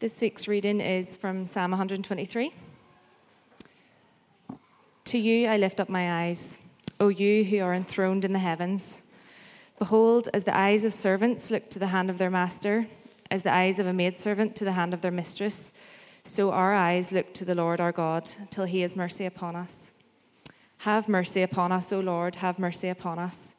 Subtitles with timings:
[0.00, 2.54] This week's reading is from Psalm 123.
[5.04, 6.56] To you I lift up my eyes,
[6.98, 9.02] O you who are enthroned in the heavens.
[9.78, 12.86] Behold, as the eyes of servants look to the hand of their master,
[13.30, 15.70] as the eyes of a maidservant to the hand of their mistress,
[16.24, 19.90] so our eyes look to the Lord our God, till he has mercy upon us.
[20.78, 23.54] Have mercy upon us, O Lord, have mercy upon us.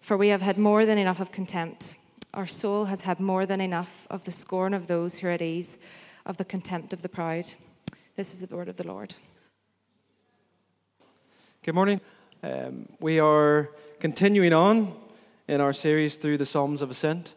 [0.00, 1.96] For we have had more than enough of contempt.
[2.34, 5.42] Our soul has had more than enough of the scorn of those who are at
[5.42, 5.76] ease,
[6.24, 7.44] of the contempt of the proud.
[8.16, 9.14] This is the word of the Lord.
[11.62, 12.00] Good morning.
[12.42, 13.68] Um, we are
[14.00, 14.94] continuing on
[15.46, 17.34] in our series through the Psalms of Ascent.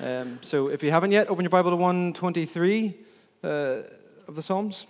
[0.00, 2.96] Um, so if you haven't yet, open your Bible to 123
[3.44, 3.48] uh,
[4.26, 4.88] of the Psalms.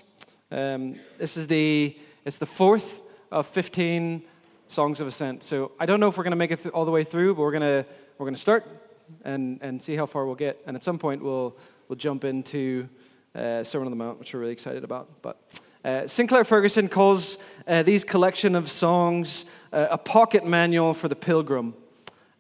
[0.50, 4.22] Um, this is the, it's the fourth of 15
[4.68, 5.42] songs of ascent.
[5.42, 7.34] So I don't know if we're going to make it th- all the way through,
[7.34, 7.86] but we're going to
[8.18, 8.81] we're going to start
[9.24, 10.60] and and see how far we'll get.
[10.66, 11.56] And at some point, we'll
[11.88, 12.88] we'll jump into
[13.34, 15.22] uh, Sermon on the Mount, which we're really excited about.
[15.22, 15.40] But
[15.84, 21.16] uh, Sinclair Ferguson calls uh, these collection of songs uh, a pocket manual for the
[21.16, 21.74] pilgrim.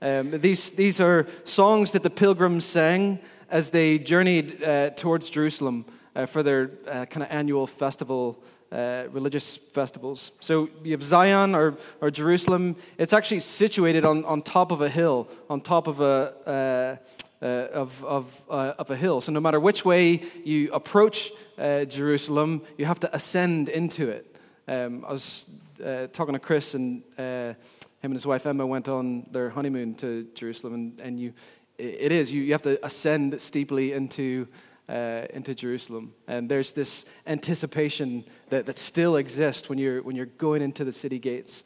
[0.00, 5.84] Um, these these are songs that the pilgrims sang as they journeyed uh, towards Jerusalem
[6.14, 6.68] uh, for their
[7.06, 10.32] kind of annual festival uh, religious festivals.
[10.40, 12.76] So you have Zion or, or Jerusalem.
[12.96, 16.98] It's actually situated on, on top of a hill, on top of a,
[17.42, 19.20] uh, uh, of, of, uh, of a hill.
[19.20, 24.36] So no matter which way you approach uh, Jerusalem, you have to ascend into it.
[24.66, 25.46] Um, I was
[25.84, 27.56] uh, talking to Chris, and him
[28.00, 31.34] and his wife Emma went on their honeymoon to Jerusalem, and, and you,
[31.76, 34.48] it is, you, you have to ascend steeply into
[34.92, 36.12] uh, into Jerusalem.
[36.26, 40.92] And there's this anticipation that, that still exists when you're, when you're going into the
[40.92, 41.64] city gates.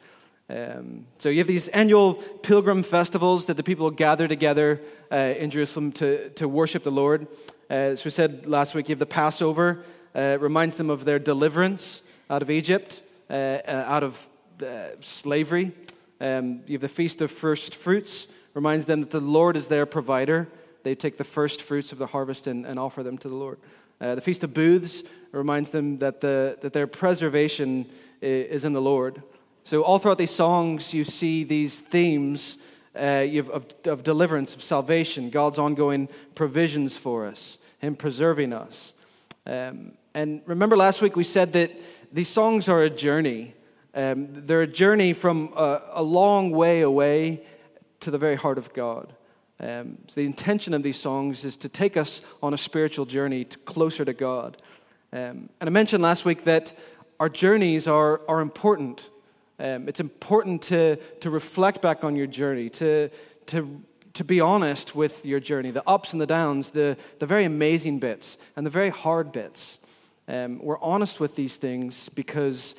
[0.49, 5.49] Um, so you have these annual pilgrim festivals that the people gather together uh, in
[5.49, 7.27] Jerusalem to, to worship the Lord.
[7.69, 9.83] Uh, as we said last week, you have the Passover,
[10.15, 14.29] uh, reminds them of their deliverance out of Egypt, uh, uh, out of
[15.01, 15.73] slavery.
[16.21, 19.85] Um, you have the Feast of First Fruits, reminds them that the Lord is their
[19.85, 20.47] provider
[20.87, 23.59] they take the first fruits of the harvest and, and offer them to the Lord.
[23.99, 25.03] Uh, the Feast of Booths
[25.33, 27.85] reminds them that, the, that their preservation
[28.21, 29.21] is in the Lord.
[29.65, 32.57] So, all throughout these songs, you see these themes
[32.95, 38.93] uh, of, of deliverance, of salvation, God's ongoing provisions for us, Him preserving us.
[39.45, 41.71] Um, and remember last week we said that
[42.13, 43.55] these songs are a journey.
[43.93, 47.45] Um, they're a journey from a, a long way away
[47.99, 49.13] to the very heart of God.
[49.59, 53.43] Um, so, the intention of these songs is to take us on a spiritual journey
[53.45, 54.57] to closer to God.
[55.11, 56.77] Um, and I mentioned last week that
[57.19, 59.09] our journeys are, are important.
[59.59, 63.09] Um, it's important to, to reflect back on your journey, to,
[63.47, 63.81] to,
[64.13, 67.99] to be honest with your journey, the ups and the downs, the, the very amazing
[67.99, 69.79] bits and the very hard bits.
[70.27, 72.75] Um, we're honest with these things because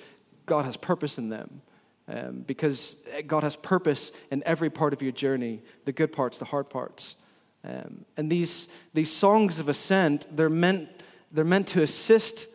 [0.47, 1.63] God has purpose in them.
[2.11, 2.97] Um, because
[3.27, 7.17] God has purpose in every part of your journey the good parts, the hard parts.
[7.65, 10.89] Um, and these, these songs of ascent, they're meant,
[11.33, 12.47] they're meant to assist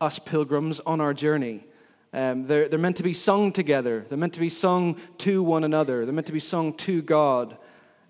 [0.00, 1.64] us pilgrims on our journey.
[2.14, 5.64] Um, they're, they're meant to be sung together, they're meant to be sung to one
[5.64, 7.56] another, they're meant to be sung to God.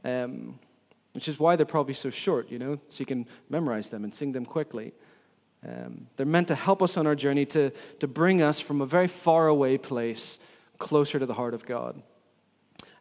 [0.05, 0.59] Um,
[1.13, 4.15] which is why they're probably so short, you know, so you can memorize them and
[4.15, 4.93] sing them quickly.
[5.67, 7.71] Um, they're meant to help us on our journey to,
[8.01, 10.39] to bring us from a very far away place
[10.79, 12.03] closer to the heart of God.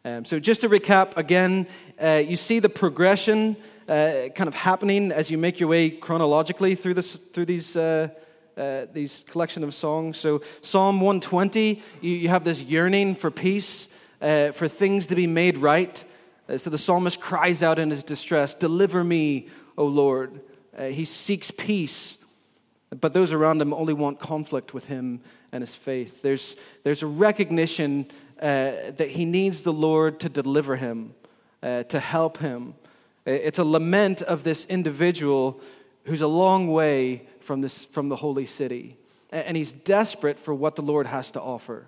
[0.04, 1.68] Um, so, just to recap again,
[2.02, 3.56] uh, you see the progression
[3.88, 8.08] uh, kind of happening as you make your way chronologically through, this, through these, uh,
[8.56, 10.18] uh these collection of songs.
[10.18, 13.88] So, Psalm 120, you, you have this yearning for peace,
[14.20, 16.04] uh, for things to be made right.
[16.48, 19.46] Uh, so, the psalmist cries out in his distress, Deliver me,
[19.78, 20.40] O Lord.
[20.90, 22.18] he seeks peace
[23.00, 25.20] but those around him only want conflict with him
[25.52, 26.22] and his faith.
[26.22, 28.06] There's, there's a recognition
[28.40, 31.14] uh, that he needs the Lord to deliver him,
[31.62, 32.74] uh, to help him.
[33.24, 35.60] It's a lament of this individual
[36.04, 38.96] who's a long way from, this, from the holy city.
[39.30, 41.86] And he's desperate for what the Lord has to offer.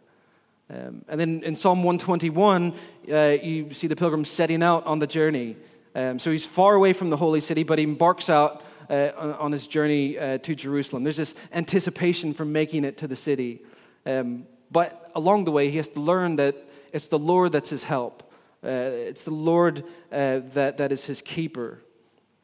[0.71, 2.73] Um, and then in Psalm 121,
[3.13, 5.57] uh, you see the pilgrim setting out on the journey.
[5.95, 9.53] Um, so he's far away from the holy city, but he embarks out uh, on
[9.53, 11.05] his journey uh, to Jerusalem.
[11.05, 13.63] There's this anticipation for making it to the city.
[14.07, 16.57] Um, but along the way, he has to learn that
[16.93, 18.33] it's the Lord that's his help.
[18.65, 21.81] Uh, it's the Lord uh, that, that is his keeper.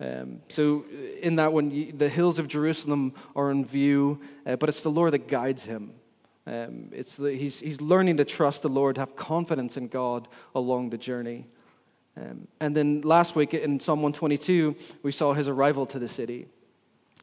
[0.00, 0.84] Um, so,
[1.20, 5.12] in that one, the hills of Jerusalem are in view, uh, but it's the Lord
[5.12, 5.92] that guides him.
[6.46, 10.90] Um, it's the, he's, he's learning to trust the Lord, have confidence in God along
[10.90, 11.46] the journey.
[12.16, 16.46] Um, and then last week in Psalm 122, we saw his arrival to the city.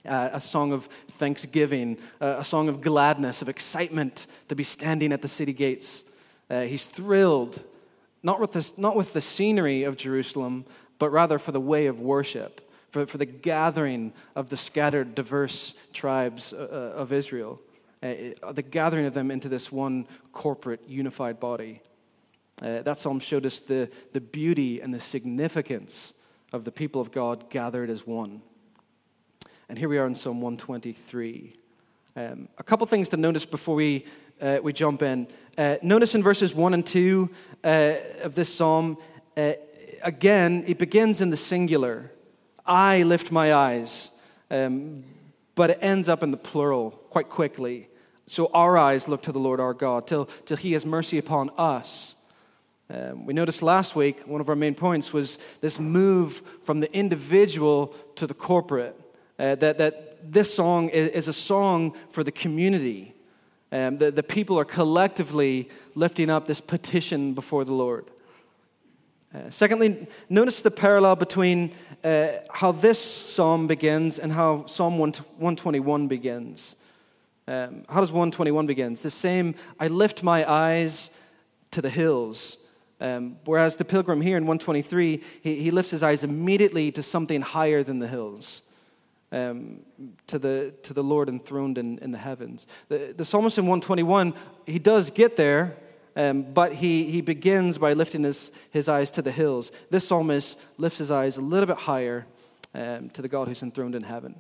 [0.08, 5.12] uh, a song of thanksgiving, uh, a song of gladness, of excitement to be standing
[5.12, 6.04] at the city gates.
[6.50, 7.62] Uh, he's thrilled,
[8.24, 10.66] not with, not with the scenery of Jerusalem,
[11.00, 15.76] but rather for the way of worship, for, for the gathering of the scattered, diverse
[15.94, 17.60] tribes uh, uh, of Israel,
[18.02, 21.82] the gathering of them into this one corporate, unified body.
[22.60, 26.14] That psalm showed us the, the beauty and the significance
[26.54, 28.42] of the people of God gathered as one.
[29.70, 31.54] And here we are in Psalm 123.
[32.16, 34.06] Um, a couple things to notice before we,
[34.42, 35.28] uh, we jump in.
[35.58, 37.30] Uh, notice in verses 1 and 2
[37.64, 37.94] uh,
[38.24, 38.98] of this psalm,
[39.36, 39.54] uh,
[40.02, 42.12] again, it begins in the singular.
[42.66, 44.12] I lift my eyes.
[44.50, 45.04] Um,
[45.58, 47.90] but it ends up in the plural quite quickly.
[48.28, 51.50] So our eyes look to the Lord our God till, till he has mercy upon
[51.58, 52.16] us.
[52.90, 56.92] Um, we noticed last week, one of our main points was this move from the
[56.96, 58.96] individual to the corporate.
[59.38, 63.14] Uh, that, that this song is, is, a song for the community.
[63.72, 68.10] Um, the, the people are collectively lifting up this petition before the Lord.
[69.36, 71.74] Uh, secondly, notice the parallel between
[72.04, 76.78] uh, how this psalm begins and how Psalm 121 begins.
[77.48, 79.04] Um, how does 121 begins?
[79.04, 81.12] The same, I lift my eyes
[81.72, 82.58] to the hills.
[83.00, 87.42] Um, whereas the pilgrim here in 123, he, he, lifts his eyes immediately to something
[87.42, 88.64] higher than the hills,
[89.32, 89.82] um,
[90.26, 92.66] to, the, to the Lord enthroned in, in the heavens.
[92.90, 94.34] The, the, psalmist in 121,
[94.66, 95.78] he does get there,
[96.16, 99.72] um, but he, he begins by lifting his, his eyes to the hills.
[99.92, 102.26] This psalmist lifts his eyes a little bit higher
[102.74, 104.36] um, to the God who's enthroned in heaven.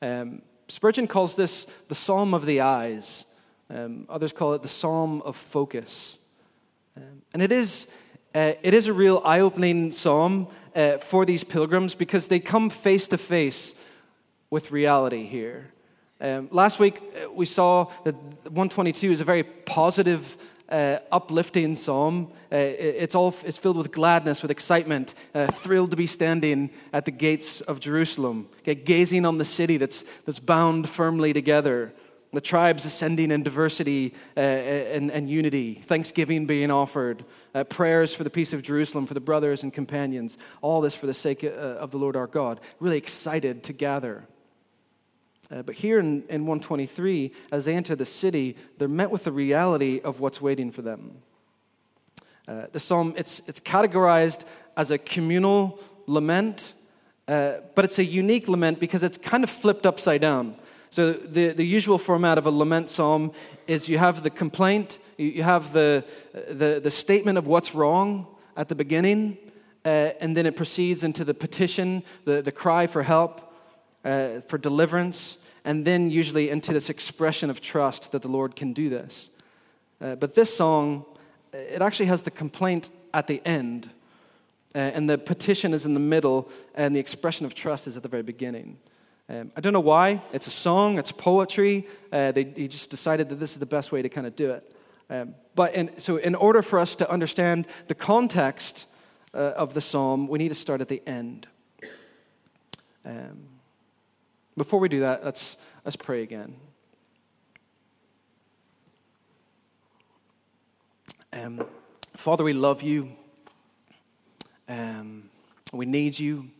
[0.00, 3.26] Um, Spurgeon calls this the psalm of the eyes.
[3.68, 6.18] Um, others call it the psalm of focus.
[6.96, 7.88] And it is,
[8.34, 12.70] uh, it is a real eye opening psalm uh, for these pilgrims because they come
[12.70, 13.74] face to face
[14.50, 15.72] with reality here.
[16.20, 20.36] Um, last week, uh, we saw that 122 is a very positive,
[20.68, 22.30] uh, uplifting psalm.
[22.52, 27.04] Uh, it's, all, it's filled with gladness, with excitement, uh, thrilled to be standing at
[27.04, 31.92] the gates of Jerusalem, okay, gazing on the city that's, that's bound firmly together
[32.34, 38.24] the tribes ascending in diversity uh, and, and, unity, thanksgiving being offered, uh, prayers for
[38.24, 41.48] the peace of Jerusalem, for the brothers and companions, all this for the sake uh,
[41.48, 42.60] of the Lord our God.
[42.80, 44.24] Really excited to gather.
[45.50, 49.32] Uh, but here in, in 123, as they enter the city, they're met with the
[49.32, 51.18] reality of what's waiting for them.
[52.46, 54.44] Uh, the psalm, it's, it's categorized
[54.76, 56.74] as a communal lament,
[57.28, 60.56] uh, but it's a unique lament because it's kind of flipped upside down.
[60.94, 63.32] So, the, the usual format of a lament psalm
[63.66, 68.68] is you have the complaint, you have the, the, the statement of what's wrong at
[68.68, 69.36] the beginning,
[69.84, 73.52] uh, and then it proceeds into the petition, the, the cry for help,
[74.04, 78.72] uh, for deliverance, and then usually into this expression of trust that the Lord can
[78.72, 79.32] do this.
[80.00, 81.04] Uh, but this song,
[81.52, 83.90] it actually has the complaint at the end,
[84.76, 88.04] uh, and the petition is in the middle, and the expression of trust is at
[88.04, 88.78] the very beginning.
[89.28, 90.22] Um, I don't know why.
[90.32, 91.86] It's a song, it's poetry.
[92.12, 94.50] Uh, they, he just decided that this is the best way to kind of do
[94.50, 94.76] it.
[95.08, 98.86] Um, but in, so, in order for us to understand the context
[99.32, 101.46] uh, of the psalm, we need to start at the end.
[103.04, 103.44] Um,
[104.56, 106.56] before we do that, let's, let's pray again.
[111.32, 111.66] Um,
[112.16, 113.10] Father, we love you.
[114.68, 115.28] Um,
[115.72, 116.50] we need you.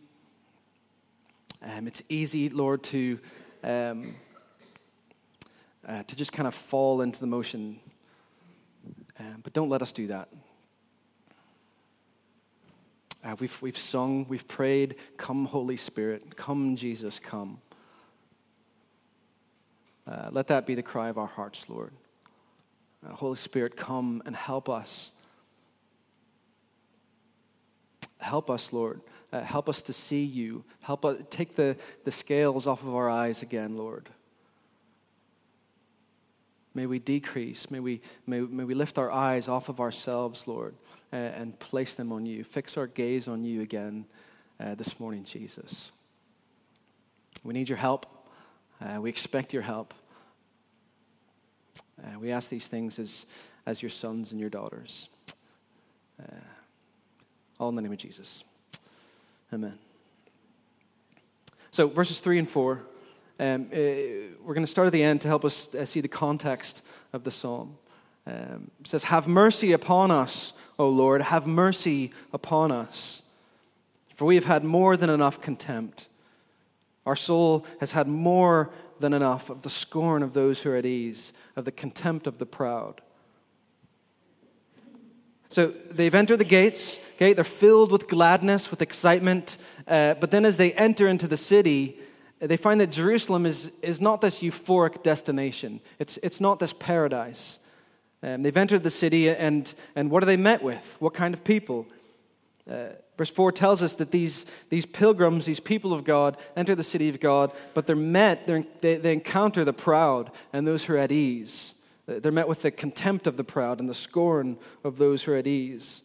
[1.65, 3.19] Um, it's easy, Lord, to,
[3.63, 4.15] um,
[5.87, 7.79] uh, to just kind of fall into the motion.
[9.19, 10.29] Um, but don't let us do that.
[13.23, 17.59] Uh, we've, we've sung, we've prayed, Come, Holy Spirit, come, Jesus, come.
[20.07, 21.93] Uh, let that be the cry of our hearts, Lord.
[23.03, 25.13] Uh, Holy Spirit, come and help us.
[28.25, 29.01] Help us, Lord,
[29.31, 30.63] uh, help us to see you.
[30.81, 34.09] Help us take the, the scales off of our eyes again, Lord.
[36.73, 37.69] May we decrease.
[37.69, 40.73] May we, may, may we lift our eyes off of ourselves, Lord,
[41.13, 42.43] uh, and place them on you.
[42.43, 44.05] Fix our gaze on you again
[44.59, 45.91] uh, this morning, Jesus.
[47.43, 48.07] We need your help.
[48.81, 49.93] Uh, we expect your help.
[52.03, 53.27] Uh, we ask these things as,
[53.67, 55.09] as your sons and your daughters.
[57.59, 58.43] All in the name of Jesus.
[59.53, 59.77] Amen.
[61.71, 62.81] So, verses 3 and 4,
[63.39, 66.07] um, uh, we're going to start at the end to help us uh, see the
[66.07, 66.83] context
[67.13, 67.77] of the psalm.
[68.25, 73.23] Um, it says, Have mercy upon us, O Lord, have mercy upon us.
[74.15, 76.07] For we have had more than enough contempt.
[77.05, 80.85] Our soul has had more than enough of the scorn of those who are at
[80.85, 83.01] ease, of the contempt of the proud.
[85.49, 87.33] So they've entered the gates, okay?
[87.33, 89.57] They're filled with gladness, with excitement.
[89.87, 91.99] Uh, but then as they enter into the city,
[92.39, 97.59] they find that Jerusalem is, is not this euphoric destination, it's, it's not this paradise.
[98.23, 100.95] Um, they've entered the city, and, and what are they met with?
[100.99, 101.85] What kind of people?
[102.69, 102.87] Uh,
[103.17, 107.07] verse 4 tells us that these, these pilgrims, these people of God, enter the city
[107.07, 110.97] of God, but they're met, they're, they, they encounter the proud and those who are
[110.97, 111.74] at ease.
[112.07, 115.37] They're met with the contempt of the proud and the scorn of those who are
[115.37, 116.03] at ease.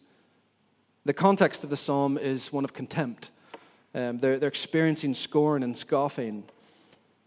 [1.05, 3.31] The context of the psalm is one of contempt.
[3.93, 6.43] Um, they're, they're experiencing scorn and scoffing.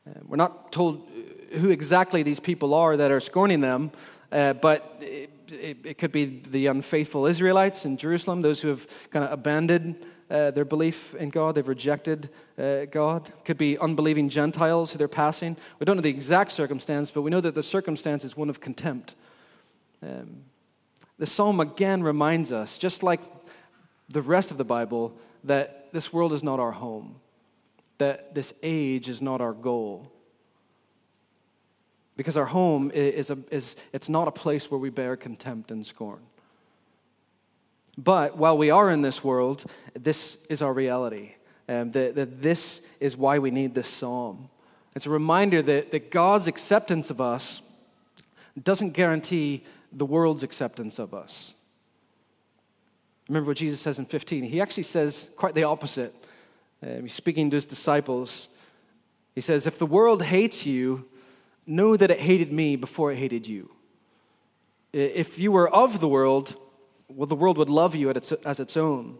[0.06, 1.08] Um, we're not told
[1.52, 3.92] who exactly these people are that are scorning them,
[4.32, 9.10] uh, but it, it, it, could be the unfaithful Israelites in Jerusalem, those who have
[9.10, 13.30] kind of abandoned uh, their belief in God, they've rejected uh, God.
[13.44, 15.56] Could be unbelieving Gentiles who they're passing.
[15.78, 18.60] We don't know the exact circumstance, but we know that the circumstance is one of
[18.60, 19.14] contempt.
[20.02, 20.44] Um,
[21.18, 23.20] the psalm again reminds us, just like
[24.08, 27.16] the rest of the Bible, that this world is not our home,
[27.98, 30.10] that this age is not our goal.
[32.16, 35.84] Because our home is, a, is it's not a place where we bear contempt and
[35.84, 36.20] scorn.
[37.96, 41.34] But while we are in this world, this is our reality.
[41.68, 44.48] Um, that, that this is why we need this psalm.
[44.94, 47.62] It's a reminder that, that God's acceptance of us
[48.62, 51.54] doesn't guarantee the world's acceptance of us.
[53.28, 54.44] Remember what Jesus says in 15.
[54.44, 56.14] He actually says quite the opposite.
[56.82, 58.48] Um, he's speaking to his disciples.
[59.34, 61.06] He says, If the world hates you,
[61.66, 63.70] know that it hated me before it hated you.
[64.92, 66.56] If you were of the world,
[67.08, 69.18] well, the world would love you as its own.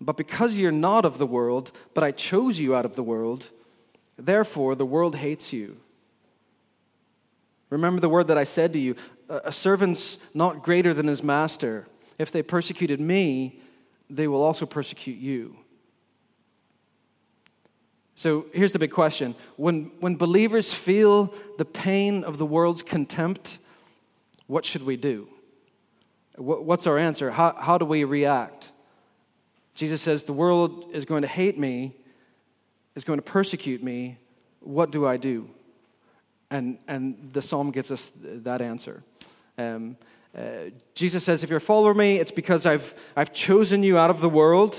[0.00, 3.50] But because you're not of the world, but I chose you out of the world,
[4.16, 5.76] therefore the world hates you.
[7.68, 8.96] Remember the word that I said to you
[9.28, 11.86] a servant's not greater than his master.
[12.18, 13.60] If they persecuted me,
[14.08, 15.56] they will also persecute you.
[18.16, 23.58] So here's the big question when, when believers feel the pain of the world's contempt,
[24.46, 25.28] what should we do?
[26.36, 27.30] What's our answer?
[27.30, 28.72] How, how do we react?
[29.74, 31.94] Jesus says, The world is going to hate me,
[32.94, 34.18] is going to persecute me.
[34.60, 35.48] What do I do?
[36.50, 39.02] And, and the psalm gives us that answer.
[39.56, 39.96] Um,
[40.36, 44.20] uh, Jesus says, If you're of me, it's because I've, I've chosen you out of
[44.20, 44.76] the world,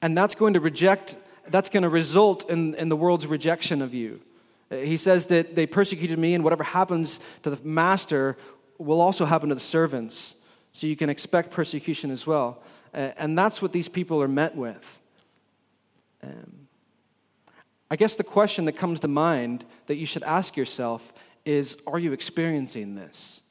[0.00, 1.16] and that's going to reject,
[1.48, 4.20] that's going to result in, in the world's rejection of you.
[4.70, 8.36] Uh, he says that they persecuted me, and whatever happens to the master
[8.84, 10.34] will also happen to the servants.
[10.72, 12.62] So you can expect persecution as well.
[12.92, 15.00] And that's what these people are met with.
[16.22, 16.68] Um,
[17.90, 21.12] I guess the question that comes to mind that you should ask yourself
[21.44, 23.42] is Are you experiencing this?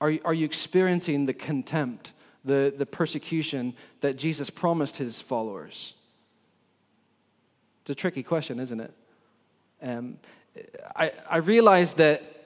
[0.00, 2.12] Are, are you experiencing the contempt,
[2.44, 5.94] the, the persecution that Jesus promised his followers?
[7.82, 8.94] It's a tricky question, isn't it?
[9.82, 10.18] Um,
[10.96, 12.41] I, I realize that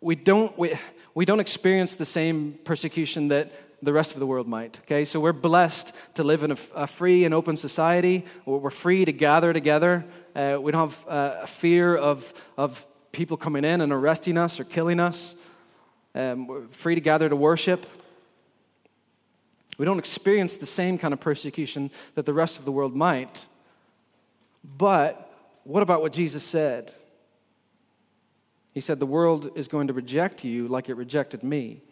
[0.00, 0.78] we don't, we,
[1.14, 3.52] we don't experience the same persecution that
[3.82, 4.78] the rest of the world might.
[4.80, 8.24] Okay, so we're blessed to live in a, a free and open society.
[8.44, 10.04] We're free to gather together.
[10.34, 14.60] Uh, we don't have uh, a fear of, of people coming in and arresting us
[14.60, 15.34] or killing us.
[16.14, 17.86] Um, we're free to gather to worship.
[19.78, 23.46] We don't experience the same kind of persecution that the rest of the world might.
[24.76, 25.32] But
[25.64, 26.92] what about what Jesus said?
[28.72, 31.82] He said, The world is going to reject you like it rejected me.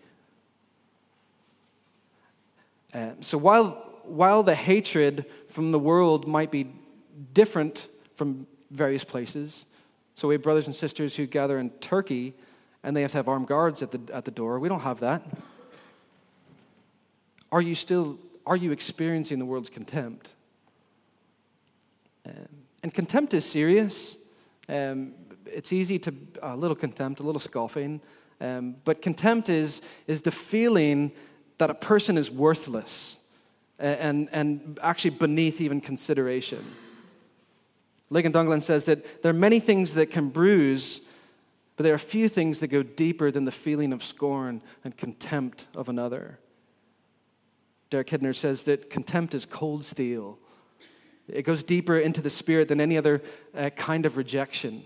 [3.20, 3.70] So while,
[4.04, 6.72] while the hatred from the world might be
[7.34, 9.66] different from various places,
[10.14, 12.34] so we have brothers and sisters who gather in Turkey
[12.82, 14.58] and they have to have armed guards at the, at the door.
[14.58, 15.22] We don't have that.
[17.52, 20.32] Are you still are you experiencing the world's contempt?
[22.24, 22.48] Um,
[22.82, 24.16] and contempt is serious.
[24.70, 25.12] Um,
[25.52, 28.00] it's easy to, a little contempt, a little scoffing.
[28.40, 31.12] Um, but contempt is, is the feeling
[31.58, 33.16] that a person is worthless
[33.78, 36.64] and, and actually beneath even consideration.
[38.10, 41.00] Ligon Duncan says that there are many things that can bruise,
[41.76, 45.66] but there are few things that go deeper than the feeling of scorn and contempt
[45.76, 46.38] of another.
[47.90, 50.38] Derek Kidner says that contempt is cold steel.
[51.28, 53.22] It goes deeper into the spirit than any other
[53.54, 54.84] uh, kind of rejection.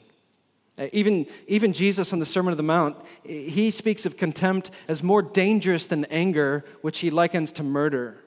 [0.78, 5.02] Uh, even, even Jesus in the Sermon on the Mount, he speaks of contempt as
[5.02, 8.22] more dangerous than anger, which he likens to murder.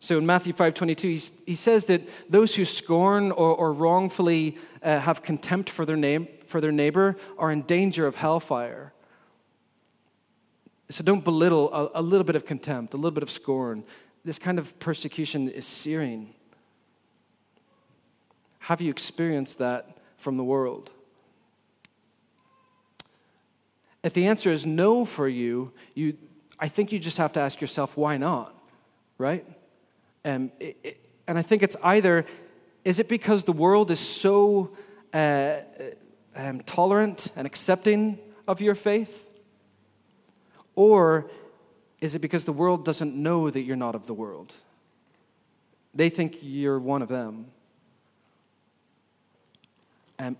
[0.00, 5.22] So in Matthew 5.22, he says that those who scorn or, or wrongfully uh, have
[5.22, 8.92] contempt for their, name, for their neighbor are in danger of hellfire.
[10.88, 13.82] So don't belittle a, a little bit of contempt, a little bit of scorn.
[14.24, 16.32] This kind of persecution is searing.
[18.60, 20.90] Have you experienced that from the world?
[24.02, 26.16] If the answer is no for you, you
[26.58, 28.54] I think you just have to ask yourself, why not?
[29.16, 29.46] Right?
[30.24, 32.24] Um, it, it, and I think it's either,
[32.84, 34.76] is it because the world is so
[35.12, 35.56] uh,
[36.34, 39.24] um, tolerant and accepting of your faith?
[40.74, 41.30] Or
[42.00, 44.52] is it because the world doesn't know that you're not of the world?
[45.94, 47.46] They think you're one of them.
[50.18, 50.36] Um,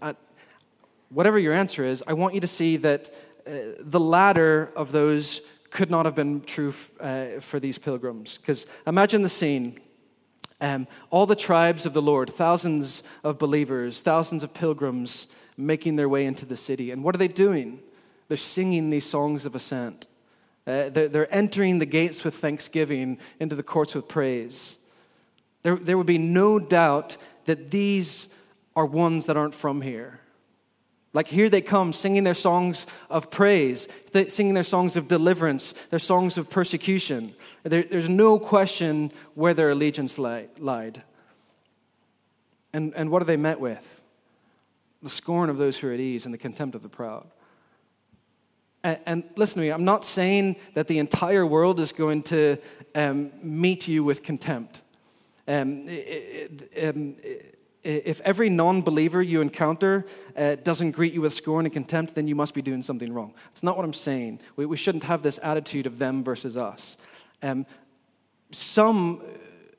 [1.11, 3.13] whatever your answer is, I want you to see that uh,
[3.49, 5.41] the latter of those
[5.71, 8.37] could not have been true uh, for these pilgrims.
[8.39, 9.79] Because imagine the scene.
[10.61, 16.09] Um, all the tribes of the Lord, thousands of believers, thousands of pilgrims making their
[16.09, 16.91] way into the city.
[16.91, 17.81] And what are they doing?
[18.27, 20.09] They're singing these songs of ascent.
[20.67, 24.79] Uh, they're, they're, entering the gates with thanksgiving, into the courts with praise.
[25.63, 28.29] There, there would be no doubt that these
[28.77, 30.21] are ones that aren't from here.
[31.15, 33.89] Like here they come singing their songs of praise,
[34.29, 37.35] singing their songs of deliverance, their songs of persecution.
[37.63, 41.03] There, there's no question where their allegiance lied.
[42.73, 44.03] And, and what are they met with?
[45.03, 47.27] The scorn of those who are at ease and the contempt of the proud.
[48.85, 52.59] And, and listen to me, I'm not saying that the entire world is going to
[52.95, 54.83] um, meet you with contempt.
[55.47, 60.05] Um, it, it, um, it, if every non believer you encounter
[60.37, 63.35] uh, doesn't greet you with scorn and contempt, then you must be doing something wrong.
[63.53, 64.41] It's not what I'm saying.
[64.57, 66.97] We, we shouldn't have this attitude of them versus us.
[67.43, 67.67] Um,
[68.51, 69.23] some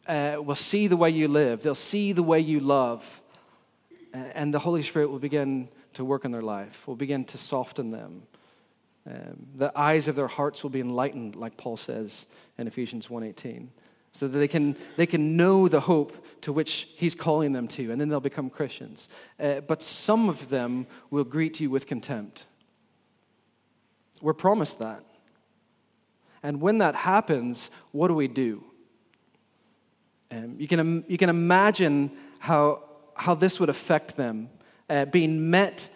[0.07, 3.21] uh, will see the way you live, they'll see the way you love,
[4.13, 7.91] and the Holy Spirit will begin to work in their life, will begin to soften
[7.91, 8.23] them.
[9.07, 13.69] Um, the eyes of their hearts will be enlightened, like Paul says in Ephesians 1.18
[14.11, 17.91] so that they can, they can know the hope to which he's calling them to,
[17.91, 19.09] and then they'll become Christians.
[19.39, 22.45] Uh, but some of them will greet you with contempt.
[24.21, 25.03] We're promised that.
[26.41, 28.63] And when that happens, what do we do?
[30.31, 32.83] Um, you, can, you can imagine how,
[33.15, 34.49] how this would affect them,
[34.89, 35.89] uh, being met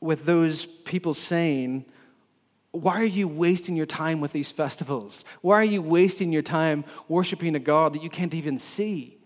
[0.00, 1.84] with those people saying,
[2.74, 5.24] why are you wasting your time with these festivals?
[5.42, 9.16] Why are you wasting your time worshiping a God that you can't even see?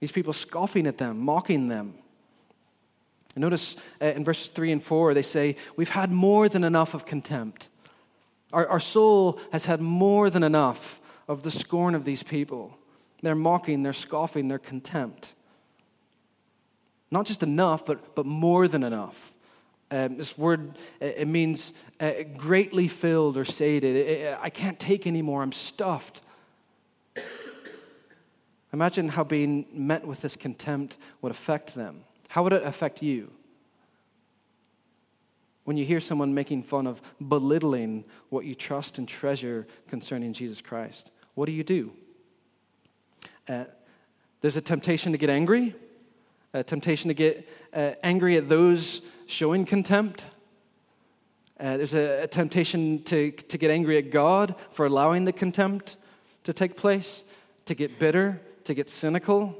[0.00, 1.94] These people scoffing at them, mocking them.
[3.34, 6.94] And notice uh, in verses 3 and 4, they say, We've had more than enough
[6.94, 7.68] of contempt.
[8.54, 12.76] Our, our soul has had more than enough of the scorn of these people.
[13.22, 15.34] They're mocking, they're scoffing, they're contempt.
[17.10, 19.34] Not just enough, but, but more than enough.
[19.92, 24.38] Um, this word, it means uh, greatly filled or sated.
[24.40, 25.42] I can't take anymore.
[25.42, 26.22] I'm stuffed.
[28.72, 32.04] Imagine how being met with this contempt would affect them.
[32.28, 33.30] How would it affect you?
[35.64, 40.62] When you hear someone making fun of belittling what you trust and treasure concerning Jesus
[40.62, 41.92] Christ, what do you do?
[43.46, 43.64] Uh,
[44.40, 45.74] there's a temptation to get angry
[46.54, 50.28] a temptation to get uh, angry at those showing contempt.
[51.58, 55.96] Uh, there's a, a, temptation to, to get angry at God for allowing the contempt
[56.44, 57.24] to take place,
[57.64, 59.56] to get bitter, to get cynical.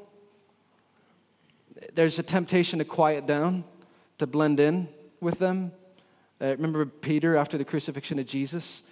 [1.94, 3.64] There's a temptation to quiet down,
[4.18, 4.88] to blend in
[5.20, 5.72] with them.
[6.40, 8.82] Uh, remember Peter after the crucifixion of Jesus?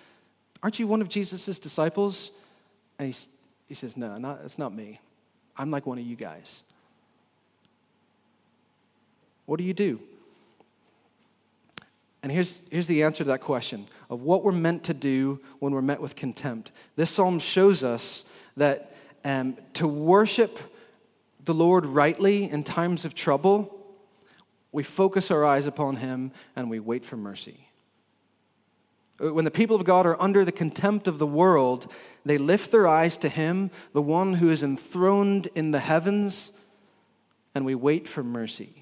[0.62, 2.30] Aren't you one of Jesus' disciples?
[2.98, 3.26] And he,
[3.68, 5.00] he says, No, not, it's not me.
[5.56, 6.64] I'm like one of you guys.
[9.46, 10.00] What do you do?
[12.22, 15.72] And here's, here's the answer to that question of what we're meant to do when
[15.72, 16.70] we're met with contempt.
[16.96, 18.24] This psalm shows us
[18.56, 20.58] that um, to worship
[21.44, 23.76] the Lord rightly in times of trouble,
[24.72, 27.66] we focus our eyes upon Him and we wait for mercy.
[29.18, 31.92] When the people of God are under the contempt of the world,
[32.24, 36.52] they lift their eyes to Him, the one who is enthroned in the heavens,
[37.54, 38.79] and we wait for mercy.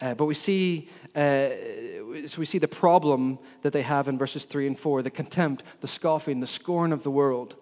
[0.00, 1.48] Uh, but we see, uh,
[2.26, 5.62] so we see the problem that they have in verses 3 and 4 the contempt,
[5.80, 7.56] the scoffing, the scorn of the world.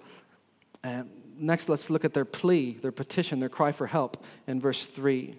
[0.82, 1.04] Uh,
[1.36, 5.34] next, let's look at their plea, their petition, their cry for help in verse 3.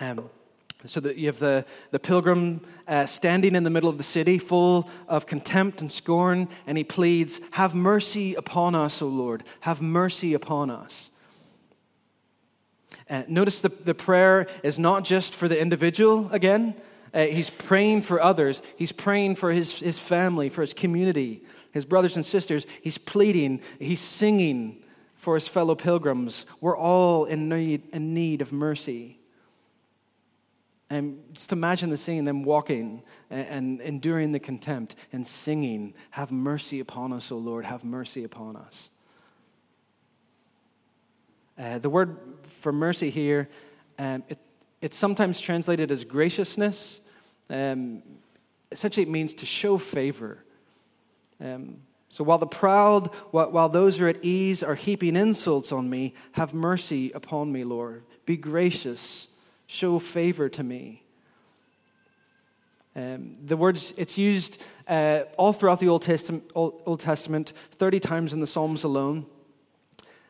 [0.00, 0.30] Um,
[0.84, 4.38] So that you have the, the pilgrim uh, standing in the middle of the city,
[4.38, 9.42] full of contempt and scorn, and he pleads, Have mercy upon us, O Lord.
[9.60, 11.10] Have mercy upon us.
[13.08, 16.74] Uh, notice the, the prayer is not just for the individual again,
[17.14, 18.60] uh, he's praying for others.
[18.76, 21.42] He's praying for his, his family, for his community,
[21.72, 22.66] his brothers and sisters.
[22.82, 24.82] He's pleading, he's singing
[25.14, 26.44] for his fellow pilgrims.
[26.60, 29.18] We're all in need, in need of mercy.
[30.90, 36.30] And just imagine the scene, them walking and, and enduring the contempt and singing, Have
[36.30, 38.90] mercy upon us, O Lord, have mercy upon us.
[41.58, 42.35] Uh, the word
[42.66, 43.48] for mercy here,
[43.96, 44.40] um, it,
[44.80, 47.00] it's sometimes translated as graciousness.
[47.48, 48.02] Um,
[48.72, 50.42] essentially, it means to show favor.
[51.40, 51.76] Um,
[52.08, 56.12] so while the proud, while, those who are at ease are heaping insults on me,
[56.32, 58.02] have mercy upon me, Lord.
[58.24, 59.28] Be gracious,
[59.68, 61.04] show favor to me.
[62.96, 68.32] Um, the words, it's used uh, all throughout the Old Testament, Old Testament, 30 times
[68.32, 69.24] in the Psalms alone.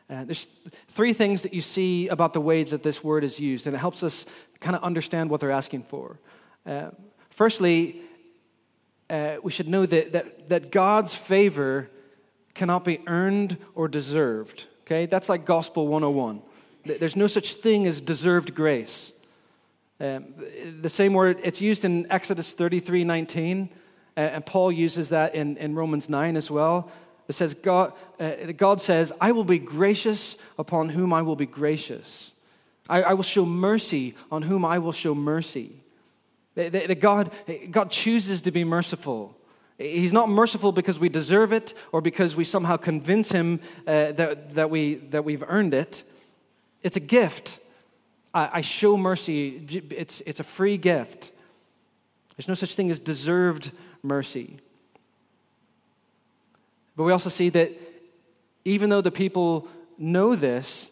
[0.09, 0.47] Uh, there's
[0.87, 3.79] three things that you see about the way that this word is used, and it
[3.79, 4.25] helps us
[4.59, 6.19] kind of understand what they're asking for.
[6.65, 6.91] Uh,
[7.29, 8.01] firstly,
[9.09, 11.89] uh, we should know that, that, that God's favor
[12.53, 14.67] cannot be earned or deserved.
[14.85, 15.05] Okay?
[15.05, 16.41] That's like Gospel 101.
[16.85, 19.11] There's no such thing as deserved grace.
[19.99, 20.25] Um,
[20.81, 23.69] the same word, it's used in Exodus 33 19,
[24.15, 26.89] and Paul uses that in, in Romans 9 as well.
[27.27, 31.45] It says, God, uh, God says, I will be gracious upon whom I will be
[31.45, 32.33] gracious.
[32.89, 35.71] I, I will show mercy on whom I will show mercy.
[36.55, 37.31] That God,
[37.69, 39.37] God chooses to be merciful.
[39.77, 44.55] He's not merciful because we deserve it or because we somehow convince him uh, that,
[44.55, 46.03] that, we, that we've earned it.
[46.81, 47.59] It's a gift.
[48.33, 51.31] I, I show mercy, it's, it's a free gift.
[52.35, 54.57] There's no such thing as deserved mercy.
[56.97, 57.71] But we also see that
[58.65, 60.91] even though the people know this,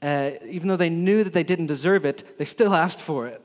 [0.00, 3.42] uh, even though they knew that they didn't deserve it, they still asked for it.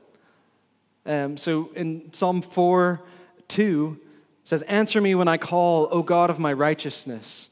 [1.06, 3.02] Um, so in Psalm 4
[3.48, 4.00] 2,
[4.44, 7.50] says, Answer me when I call, O God of my righteousness.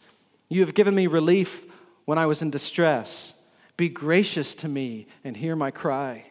[0.48, 1.64] You have given me relief
[2.04, 3.34] when I was in distress.
[3.76, 6.26] Be gracious to me and hear my cry.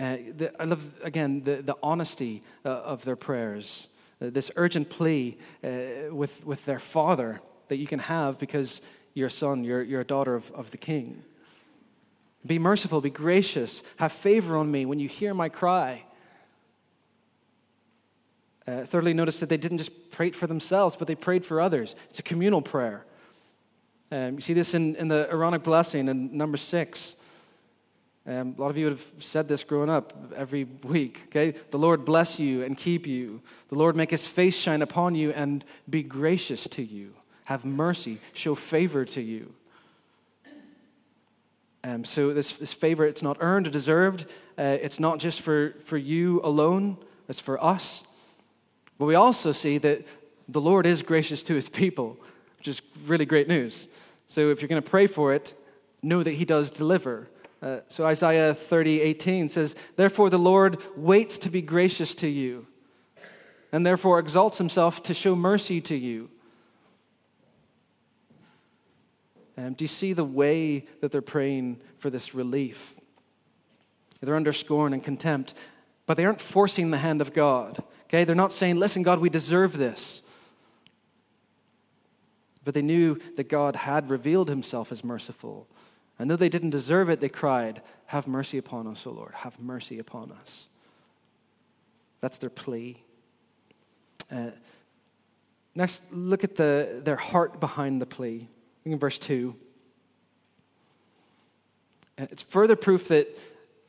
[0.00, 3.88] Uh, the, I love, again, the, the honesty uh, of their prayers,
[4.30, 5.68] this urgent plea uh,
[6.10, 8.82] with, with their father that you can have because
[9.14, 11.22] you're a son, you're, you're a daughter of, of the king.
[12.44, 16.04] Be merciful, be gracious, have favor on me when you hear my cry.
[18.66, 21.94] Uh, thirdly, notice that they didn't just pray for themselves, but they prayed for others.
[22.10, 23.04] It's a communal prayer.
[24.10, 27.16] Um, you see this in, in the Aaronic blessing in number six.
[28.24, 31.22] Um, a lot of you would have said this growing up every week.
[31.26, 33.42] Okay, the Lord bless you and keep you.
[33.68, 37.14] The Lord make His face shine upon you and be gracious to you.
[37.44, 39.52] Have mercy, show favor to you.
[41.84, 44.26] Um, so this, this favor, it's not earned or deserved.
[44.56, 46.96] Uh, it's not just for, for you alone,
[47.28, 48.04] it's for us.
[48.98, 50.06] But we also see that
[50.48, 52.18] the Lord is gracious to his people,
[52.58, 53.88] which is really great news.
[54.28, 55.54] So if you're going to pray for it,
[56.02, 57.28] know that he does deliver.
[57.62, 62.66] Uh, so Isaiah 30, 18 says, Therefore the Lord waits to be gracious to you,
[63.70, 66.28] and therefore exalts himself to show mercy to you.
[69.56, 72.94] Do you see the way that they're praying for this relief?
[74.20, 75.54] They're under scorn and contempt,
[76.06, 77.82] but they aren't forcing the hand of God.
[78.04, 78.24] Okay?
[78.24, 80.22] They're not saying, listen, God, we deserve this.
[82.64, 85.68] But they knew that God had revealed himself as merciful.
[86.22, 89.34] And though they didn't deserve it, they cried, Have mercy upon us, O Lord.
[89.34, 90.68] Have mercy upon us.
[92.20, 93.02] That's their plea.
[94.30, 94.50] Uh,
[95.74, 98.48] next, look at the, their heart behind the plea
[98.84, 99.52] Look in verse 2.
[102.18, 103.36] It's further proof that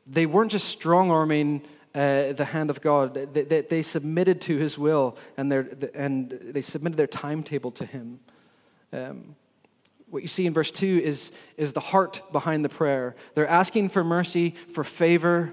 [0.04, 1.62] they weren't just strong arming
[1.94, 6.30] uh, the hand of God, they, they, they, submitted to his will and, their, and
[6.30, 8.18] they submitted their timetable to him.
[8.92, 9.36] Um,
[10.14, 13.16] what you see in verse 2 is, is the heart behind the prayer.
[13.34, 15.52] They're asking for mercy, for favor,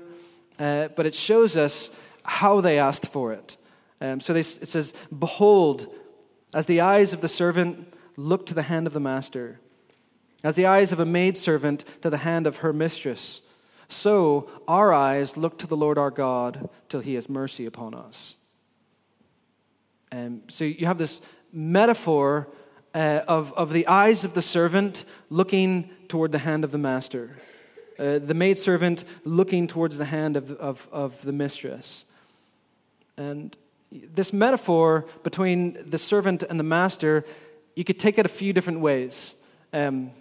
[0.60, 1.89] uh, but it shows us
[2.24, 3.58] how they asked for it.
[4.00, 5.91] Um, so they, it says, Behold,
[6.54, 9.60] as the eyes of the servant look to the hand of the master,
[10.43, 13.41] as the eyes of a maidservant to the hand of her mistress,
[13.88, 18.36] so our eyes look to the Lord our God till he has mercy upon us.
[20.12, 21.19] And so you have this
[21.52, 22.47] metaphor
[22.93, 27.38] uh, of, of the eyes of the servant looking toward the hand of the master.
[28.01, 32.06] uh, the maidservant looking towards the hand of, of, of the mistress.
[33.15, 33.56] And
[33.91, 37.23] this metaphor between the servant and the master,
[37.75, 39.36] you could take it a few different ways.
[39.71, 40.12] Um,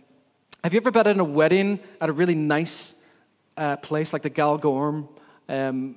[0.63, 2.95] have you ever been at a wedding at a really nice
[3.57, 5.09] uh, place like the Galgorm?
[5.49, 5.97] Um,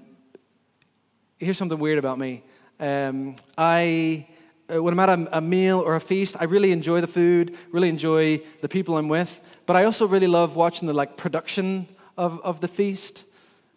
[1.37, 2.43] here's something weird about me.
[2.79, 4.27] Um, I,
[4.67, 7.89] when I'm at a, a, meal or a feast, I really enjoy the food, really
[7.89, 12.39] enjoy the people I'm with, but I also really love watching the like production of,
[12.43, 13.25] of the feast.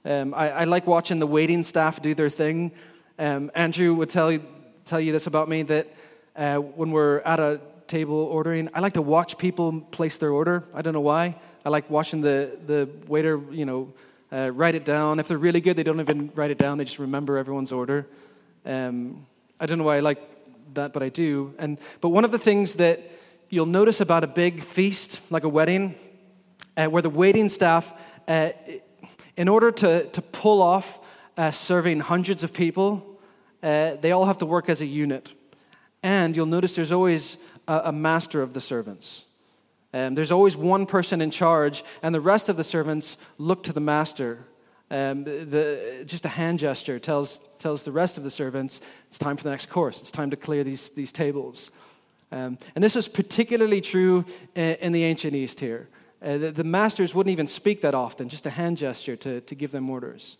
[0.04, 2.70] Um, I, I, like watching the waiting staff do their thing.
[3.18, 4.44] Um, Andrew would tell you,
[4.84, 5.92] tell you this about me that
[6.36, 10.64] uh, when we're at a table ordering, I like to watch people place their order.
[10.72, 11.36] I don't know why.
[11.64, 13.92] I like watching the, the waiter, you know,
[14.30, 15.18] uh, write it down.
[15.18, 18.06] If they're really good, they don't even write it down, they just remember everyone's order.
[18.64, 19.26] Um,
[19.58, 20.20] I don't know why I like
[20.76, 21.54] that, but I do.
[21.58, 23.10] And, but one of the things that
[23.50, 25.94] you'll notice about a big feast, like a wedding,
[26.76, 27.92] uh, where the waiting staff,
[28.28, 28.50] uh,
[29.36, 31.00] in order to, to pull off
[31.36, 33.20] uh, serving hundreds of people,
[33.62, 35.32] uh, they all have to work as a unit.
[36.02, 39.24] And you'll notice there's always a, a master of the servants.
[39.92, 43.72] Um, there's always one person in charge, and the rest of the servants look to
[43.72, 44.44] the master.
[44.88, 49.36] Um, the, just a hand gesture tells, tells the rest of the servants it's time
[49.36, 51.72] for the next course, it's time to clear these, these tables.
[52.30, 55.88] Um, and this was particularly true in, the ancient East here.
[56.22, 59.54] Uh, the, the, masters wouldn't even speak that often, just a hand gesture to, to
[59.54, 60.38] give them orders.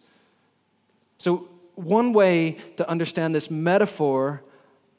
[1.19, 4.43] So, one way to understand this metaphor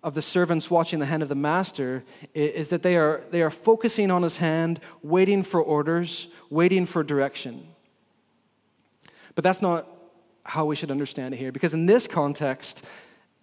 [0.04, 3.50] of the servants watching the hand of the master is that they are, they are
[3.50, 7.68] focusing on his hand, waiting for orders, waiting for direction.
[9.38, 9.88] But that's not
[10.46, 12.84] how we should understand it here, because in this context,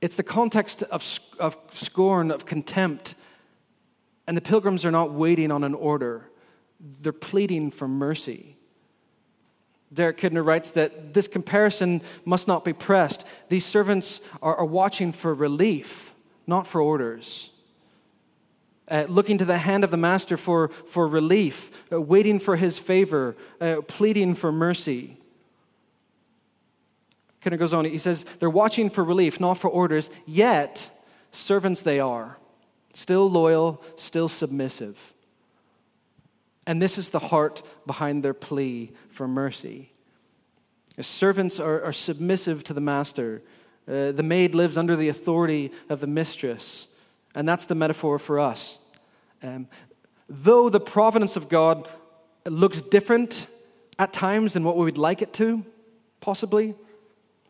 [0.00, 3.14] it's the context of, of scorn, of contempt,
[4.26, 6.28] and the pilgrims are not waiting on an order,
[6.80, 8.56] they're pleading for mercy.
[9.92, 13.24] Derek Kidner writes that this comparison must not be pressed.
[13.48, 16.12] These servants are, are watching for relief
[16.44, 17.52] not for orders.
[18.88, 22.78] Uh, looking to the hand of the master for, for relief, uh, waiting for his
[22.78, 25.18] favor, uh, pleading for mercy.
[27.44, 30.90] Kind of goes on, he says, they're watching for relief, not for orders, yet
[31.30, 32.38] servants they are,
[32.94, 35.12] still loyal, still submissive.
[36.66, 39.92] And this is the heart behind their plea for mercy.
[40.96, 43.42] As servants are, are submissive to the master,
[43.86, 46.88] uh, the maid lives under the authority of the mistress,
[47.34, 48.78] and that's the metaphor for us.
[49.42, 49.68] Um,
[50.30, 51.90] though the providence of God
[52.46, 53.46] looks different
[53.98, 55.62] at times than what we would like it to,
[56.22, 56.74] possibly,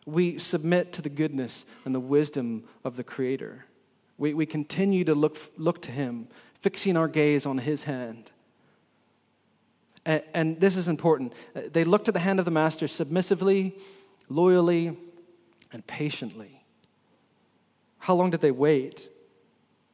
[0.06, 3.64] we submit to the goodness and the wisdom of the Creator.
[4.18, 6.28] We, we continue to look, look to Him,
[6.60, 8.32] fixing our gaze on His hand.
[10.04, 11.32] And, and this is important.
[11.54, 13.76] Uh, they look to the hand of the Master submissively,
[14.28, 14.96] loyally,
[15.72, 16.64] and patiently.
[17.98, 19.08] How long did they wait?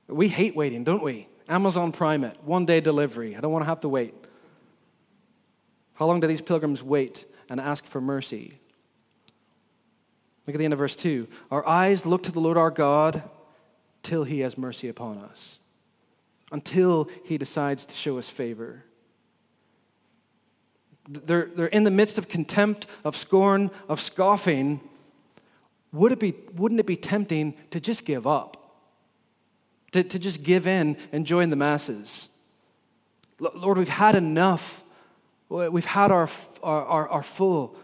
[0.09, 1.29] We hate waiting, don't we?
[1.49, 3.37] Amazon Prime it, one day delivery.
[3.37, 4.15] I don't want to have to wait.
[5.95, 8.60] How long do these pilgrims wait and ask for mercy?
[10.47, 11.29] Look at the end of verse 2.
[11.51, 13.23] Our eyes look to the Lord our God
[14.03, 15.59] till he has mercy upon us,
[16.53, 18.85] until he decides to show us favor.
[21.09, 24.81] They're, they're in the midst of contempt, of scorn, of scoffing,
[25.93, 28.57] would it be, wouldn't it be tempting to just give up?
[29.93, 32.29] To, to just give in and join the masses?
[33.41, 34.85] Lord, we've had enough.
[35.49, 36.29] We've had our,
[36.63, 37.77] our, our, our full.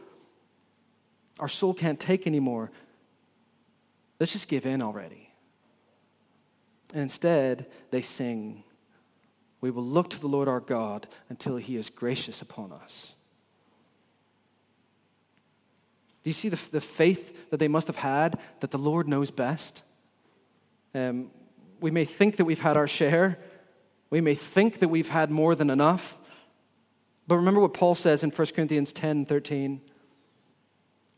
[1.39, 2.71] Our soul can't take anymore.
[4.19, 5.31] Let's just give in already.
[6.93, 8.65] And instead, they sing,
[9.61, 13.17] We will look to the Lord our God until he is gracious upon us.
[16.23, 19.31] Do you see the, the faith that they must have had that the Lord knows
[19.31, 19.83] best?
[20.95, 21.31] Um,
[21.81, 23.39] we may think that we've had our share,
[24.11, 26.19] we may think that we've had more than enough.
[27.29, 29.81] But remember what Paul says in 1 Corinthians 10 13.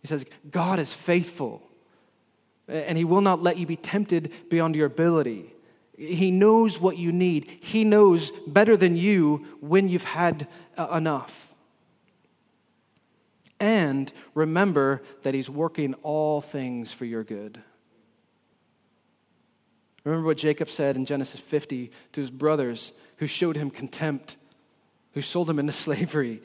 [0.02, 1.62] He says, God is faithful,
[2.68, 5.54] and He will not let you be tempted beyond your ability.
[5.96, 7.58] He knows what you need.
[7.60, 11.52] He knows better than you when you've had uh, enough.
[13.58, 17.60] And remember that He's working all things for your good.
[20.08, 24.38] Remember what Jacob said in Genesis 50 to his brothers who showed him contempt,
[25.12, 26.40] who sold him into slavery.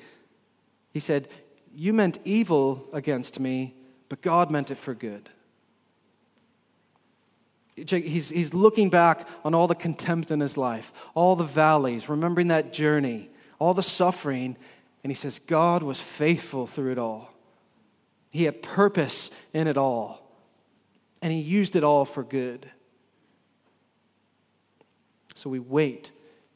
[0.92, 1.30] He said,
[1.76, 3.76] You meant evil against me,
[4.08, 5.30] but God meant it for good.
[7.76, 12.50] He's, he's looking back on all the contempt in his life, all the valleys, remembering
[12.50, 14.58] that journey, all the suffering,
[15.04, 17.34] And he says, God was faithful through it all.
[18.30, 20.28] He had purpose in it all,
[21.22, 22.70] and he used it all for good.
[25.36, 26.12] So we wait,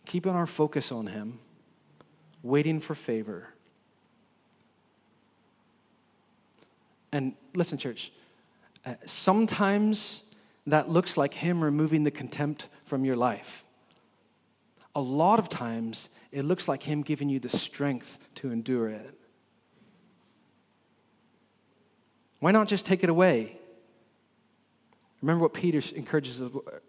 [0.06, 1.40] keeping our focus on him,
[2.42, 3.50] waiting for favor.
[7.12, 8.12] And listen, church,
[8.86, 10.24] uh, sometimes
[10.66, 13.64] that looks like him removing the contempt from your life.
[14.96, 19.18] A lot of times, it looks like him giving you the strength to endure it.
[22.40, 23.58] Why not just take it away?
[25.22, 26.42] Remember what Peter encourages,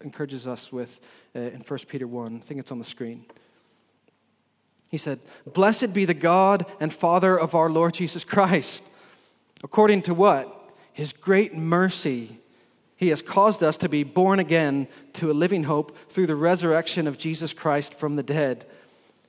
[0.03, 1.01] encourages us with
[1.35, 2.37] uh, in 1 Peter 1.
[2.37, 3.25] I think it's on the screen.
[4.91, 8.83] He said, Blessed be the God and Father of our Lord Jesus Christ.
[9.63, 10.55] According to what?
[10.93, 12.39] His great mercy,
[12.97, 17.07] he has caused us to be born again to a living hope through the resurrection
[17.07, 18.65] of Jesus Christ from the dead,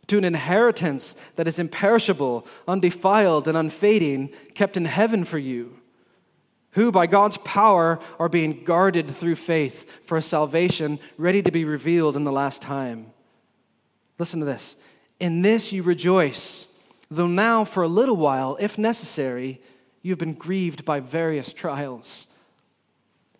[0.07, 5.79] to an inheritance that is imperishable, undefiled, and unfading, kept in heaven for you
[6.71, 11.65] who by God's power are being guarded through faith for a salvation ready to be
[11.65, 13.07] revealed in the last time.
[14.17, 14.77] Listen to this.
[15.19, 16.67] In this you rejoice,
[17.09, 19.61] though now for a little while, if necessary,
[20.01, 22.27] you have been grieved by various trials.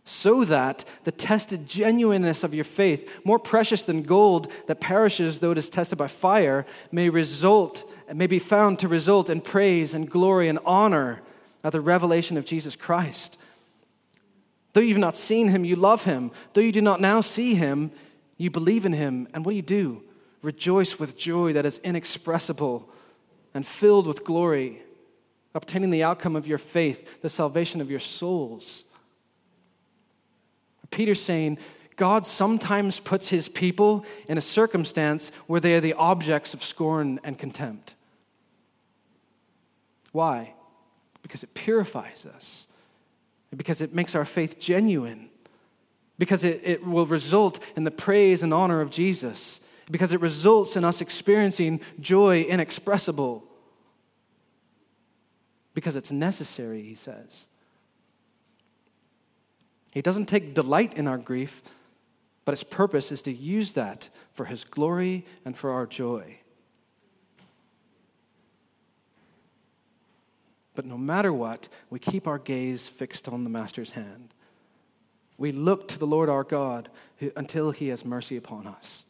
[0.03, 5.51] So that the tested genuineness of your faith, more precious than gold that perishes though
[5.51, 10.09] it is tested by fire, may result, may be found to result in praise and
[10.09, 11.21] glory and honor
[11.63, 13.37] at the revelation of Jesus Christ.
[14.73, 16.31] Though you've not seen him, you love him.
[16.53, 17.91] Though you do not now see him,
[18.37, 19.27] you believe in him.
[19.33, 20.03] And what do you do?
[20.41, 22.89] Rejoice with joy that is inexpressible
[23.53, 24.81] and filled with glory,
[25.53, 28.83] obtaining the outcome of your faith, the salvation of your souls.
[30.91, 31.59] Peter's saying,
[31.95, 37.19] God sometimes puts his people in a circumstance where they are the objects of scorn
[37.23, 37.95] and contempt.
[40.11, 40.53] Why?
[41.29, 42.67] because it purifies us,
[43.55, 45.29] because it makes our faith genuine,
[46.17, 50.75] because it, it will result in the praise and honor of Jesus, because it results
[50.75, 53.43] in us experiencing joy inexpressible,
[55.79, 57.47] because it's necessary, he says.
[59.91, 61.61] He doesn't take delight in our grief,
[62.43, 66.39] but his purpose is to use that for his glory and for our joy.
[70.75, 74.33] But no matter what, we keep our gaze fixed on the Master's hand.
[75.37, 76.89] We look to the Lord our God
[77.37, 79.05] until he has mercy upon us.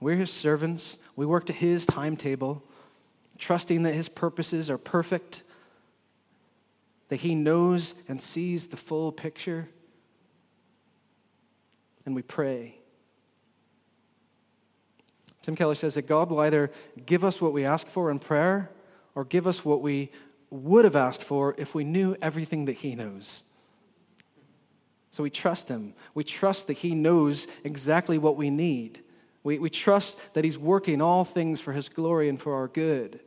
[0.00, 0.98] We're his servants.
[1.14, 2.64] We work to his timetable,
[3.38, 5.42] trusting that his purposes are perfect,
[7.08, 9.68] that he knows and sees the full picture.
[12.04, 12.78] And we pray.
[15.42, 16.70] Tim Keller says that God will either
[17.06, 18.70] give us what we ask for in prayer
[19.14, 20.10] or give us what we
[20.50, 23.44] would have asked for if we knew everything that He knows.
[25.10, 25.94] So we trust Him.
[26.14, 29.02] We trust that He knows exactly what we need.
[29.42, 33.20] We, we trust that He's working all things for His glory and for our good.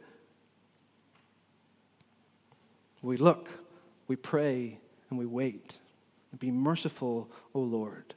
[3.02, 3.50] We look,
[4.08, 4.78] we pray,
[5.10, 5.80] and we wait.
[6.40, 8.14] Be merciful, O Lord.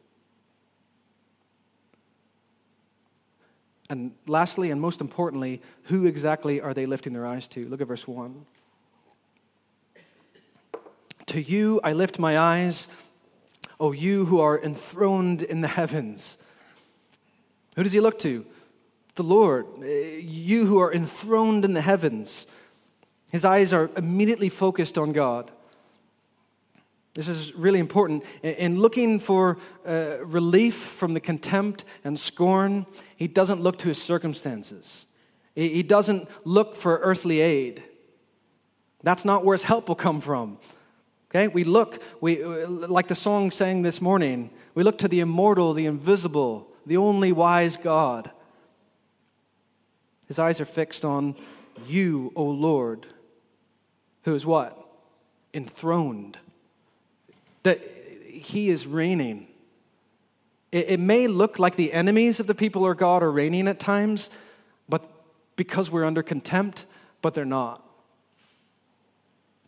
[3.91, 7.69] And lastly, and most importantly, who exactly are they lifting their eyes to?
[7.69, 8.47] Look at verse 1.
[11.27, 12.89] To you I lift my eyes,
[13.81, 16.39] O you who are enthroned in the heavens.
[17.77, 18.47] Who does he look to?
[19.17, 19.67] The Lord.
[19.83, 22.47] Eh, you who are enthroned in the heavens.
[23.35, 25.51] His eyes are immediately focused on God.
[27.15, 28.23] This is really important.
[28.45, 34.01] In looking for uh, relief from the contempt and scorn, he doesn't look to his
[34.01, 35.07] circumstances.
[35.57, 37.83] He doesn't look for earthly aid.
[39.03, 40.59] That's not where his help will come from.
[41.29, 45.73] Okay, we look, we, like the song sang this morning, we look to the immortal,
[45.73, 48.31] the invisible, the only wise God.
[50.29, 51.35] His eyes are fixed on
[51.89, 53.09] you, O Lord,
[54.25, 54.79] who is what?
[55.53, 56.39] Enthroned.
[57.63, 57.81] That
[58.31, 59.47] he is reigning.
[60.73, 63.79] It, it may look like the enemies of the people or God are reigning at
[63.79, 64.31] times,
[64.89, 65.09] but
[65.57, 66.87] because we're under contempt,
[67.23, 67.83] but they're not.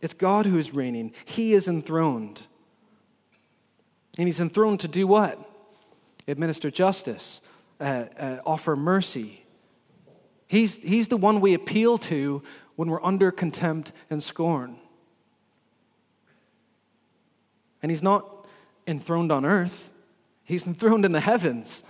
[0.01, 1.13] It's God who is reigning.
[1.25, 2.43] He is enthroned.
[4.17, 5.39] And he's enthroned to do what?
[6.27, 7.41] Administer justice,
[7.79, 9.43] uh, uh, offer mercy.
[10.47, 12.43] He's, he's the one we appeal to
[12.77, 14.77] when we're under contempt and scorn.
[17.81, 18.45] And he's not
[18.87, 19.91] enthroned on earth,
[20.45, 21.83] he's enthroned in the heavens.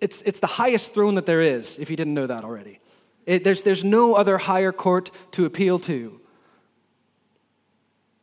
[0.00, 2.80] It's, it's the highest throne that there is, if you didn't know that already.
[3.26, 6.20] It, there's, there's no other higher court to appeal to.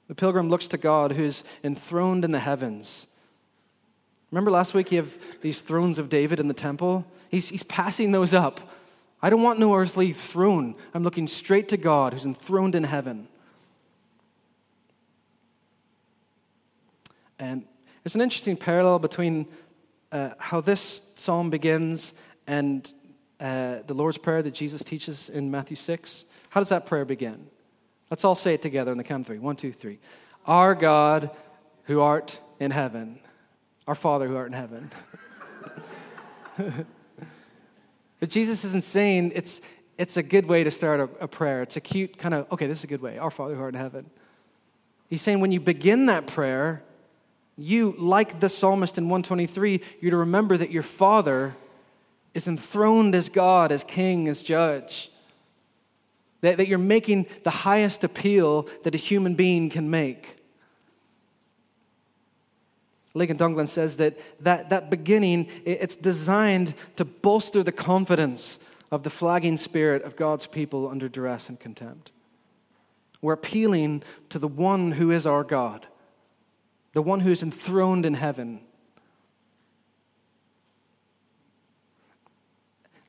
[0.07, 3.07] The pilgrim looks to God who's enthroned in the heavens.
[4.31, 7.05] Remember last week you have these thrones of David in the temple?
[7.29, 8.69] He's, he's passing those up.
[9.25, 10.75] I don't want no earthly throne.
[10.93, 13.27] I'm looking straight to God who's enthroned in heaven.
[17.39, 17.65] And
[18.03, 19.47] there's an interesting parallel between
[20.11, 22.13] uh, how this psalm begins
[22.45, 22.87] and
[23.39, 26.25] uh, the Lord's Prayer that Jesus teaches in Matthew 6.
[26.49, 27.47] How does that prayer begin?
[28.11, 29.39] Let's all say it together in the count of three.
[29.39, 29.97] One, two, three.
[30.45, 31.31] Our God
[31.85, 33.17] who art in heaven.
[33.87, 34.91] Our Father who art in heaven.
[38.19, 39.61] but Jesus isn't saying it's,
[39.97, 41.61] it's a good way to start a, a prayer.
[41.61, 43.17] It's a cute kind of, okay, this is a good way.
[43.17, 44.09] Our Father who art in heaven.
[45.07, 46.83] He's saying when you begin that prayer,
[47.57, 51.55] you, like the psalmist in 123, you're to remember that your Father
[52.33, 55.09] is enthroned as God, as King, as Judge.
[56.41, 60.35] That, that you're making the highest appeal that a human being can make.
[63.15, 68.59] Ligon Duncan says that, that that beginning, it's designed to bolster the confidence
[68.91, 72.11] of the flagging spirit of God's people under duress and contempt.
[73.21, 75.87] We're appealing to the one who is our God
[76.95, 78.61] the one who is enthroned in heaven.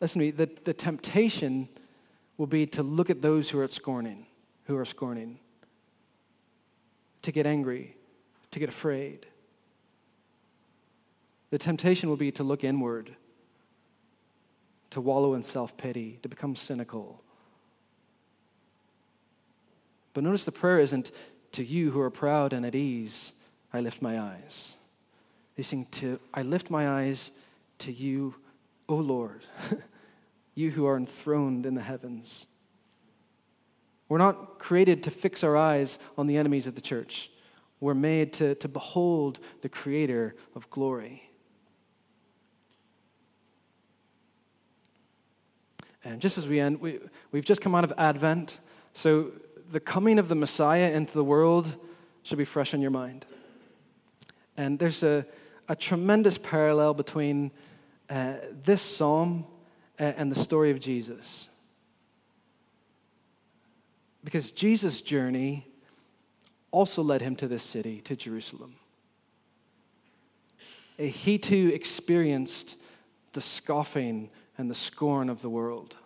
[0.01, 1.69] Listen to me, the, the temptation
[2.37, 4.27] will be to look at those who are scorning,
[4.65, 5.39] who are scorning,
[7.23, 7.97] to get angry,
[8.51, 9.25] to get afraid.
[11.51, 13.14] The temptation will be to look inward,
[14.90, 17.22] to wallow in self pity, to become cynical.
[20.12, 21.12] But notice the prayer isn't
[21.53, 23.32] to you who are proud and at ease.
[23.72, 24.76] I lift my eyes.
[25.57, 27.32] They sing to, I lift my eyes
[27.78, 28.34] to you,
[28.88, 29.44] O Lord,
[30.55, 32.47] you who are enthroned in the heavens.
[34.09, 37.30] We're not created to fix our eyes on the enemies of the church.
[37.80, 41.28] We're made to, to behold the Creator of glory.
[46.07, 47.01] And just as we end, we,
[47.33, 48.61] we've just come out of Advent,
[48.93, 49.33] so
[49.69, 51.75] the coming of the Messiah into the world
[52.23, 53.27] should be fresh in your mind.
[54.57, 55.27] And there's a,
[55.69, 57.51] a tremendous parallel between
[58.09, 59.47] uh, this psalm
[59.99, 61.49] uh, and the story of Jesus.
[64.23, 65.67] Because Jesus' journey
[66.71, 68.77] also led him to this city, to Jerusalem.
[70.99, 72.77] He too experienced
[73.33, 75.97] the scoffing and the scorn of the world.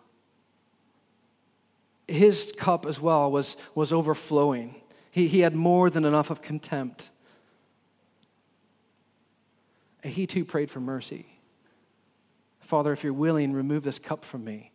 [2.07, 4.81] His cup as well was, was overflowing.
[5.11, 7.09] He, he had more than enough of contempt
[10.03, 11.25] he too prayed for mercy.
[12.59, 14.71] Father, if you're willing, remove this cup from me.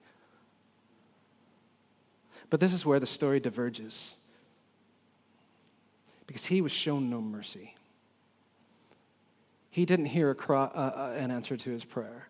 [2.51, 4.17] But this is where the story diverges.
[6.27, 7.75] Because he was shown no mercy.
[9.71, 12.29] He didn't hear cry, uh, uh, an answer to his prayer.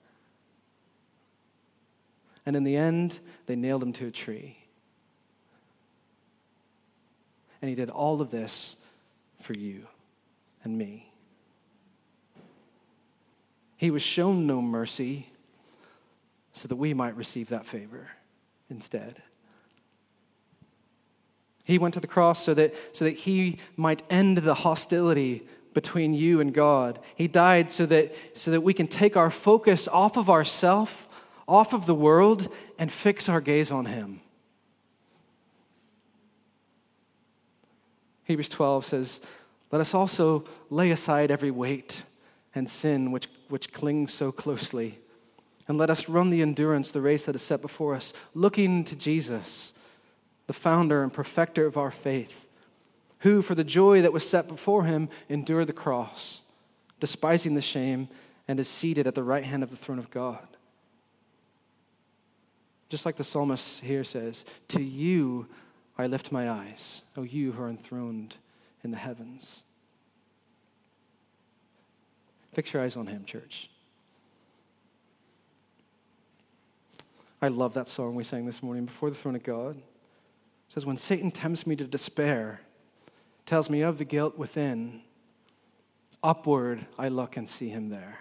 [2.47, 4.57] And in the end, they nailed him to a tree.
[7.61, 8.77] And he did all of this
[9.41, 9.87] for you
[10.63, 11.13] and me.
[13.77, 15.29] He was shown no mercy
[16.53, 18.09] so that we might receive that favor
[18.71, 19.23] instead.
[21.65, 26.15] He went to the cross so that, so that he might end the hostility between
[26.15, 27.01] you and God.
[27.17, 31.73] He died so that, so that we can take our focus off of ourself, off
[31.73, 34.21] of the world, and fix our gaze on him.
[38.25, 39.21] Hebrews 12 says,
[39.71, 42.05] Let us also lay aside every weight
[42.55, 44.99] and sin which, which clings so closely.
[45.69, 48.97] And let us run the endurance, the race that is set before us, looking to
[48.97, 49.75] Jesus,
[50.47, 52.49] the founder and perfecter of our faith,
[53.21, 56.43] who, for the joy that was set before him, endured the cross,
[57.01, 58.09] despising the shame,
[58.49, 60.56] and is seated at the right hand of the throne of God.
[62.89, 65.49] Just like the psalmist here says, To you
[65.99, 68.37] I lift my eyes, O you who are enthroned
[68.84, 69.64] in the heavens.
[72.53, 73.70] Fix your eyes on Him, church.
[77.43, 79.76] I love that song we sang this morning, Before the Throne of God.
[79.76, 79.82] It
[80.72, 82.61] says, When Satan tempts me to despair,
[83.45, 85.03] tells me of the guilt within,
[86.22, 88.20] upward I look and see Him there,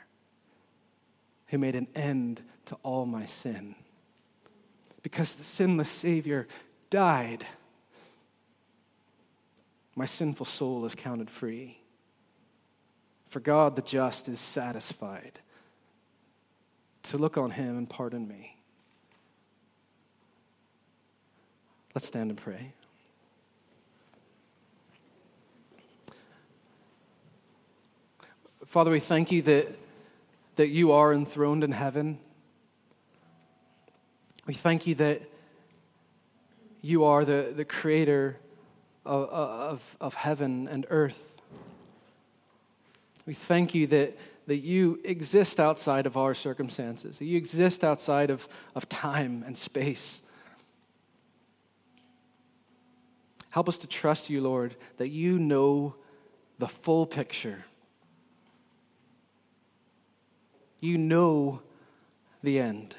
[1.48, 3.76] who made an end to all my sin.
[5.06, 6.48] Because the sinless Savior
[6.90, 7.46] died,
[9.96, 11.78] my sinful soul is counted free.
[13.30, 15.42] For God the just is satisfied
[17.04, 18.58] to look on him and pardon me.
[21.94, 22.74] Let's stand and pray.
[28.66, 29.68] Father, we thank you that,
[30.56, 32.18] that you are enthroned in heaven.
[34.46, 35.22] We thank you that
[36.82, 38.38] you are the, the creator
[39.06, 41.34] of, of, of heaven and earth.
[43.26, 44.16] We thank you that,
[44.46, 49.58] that you exist outside of our circumstances, that you exist outside of, of time and
[49.58, 50.22] space.
[53.50, 55.96] Help us to trust you, Lord, that you know
[56.60, 57.66] the full picture.
[60.82, 61.62] You know
[62.44, 62.96] the end.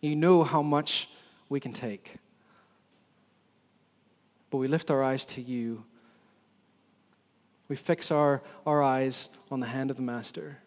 [0.00, 1.08] You know how much
[1.48, 2.16] we can take.
[4.50, 5.84] But we lift our eyes to you.
[7.68, 10.58] We fix our, our eyes on the hand of the Master.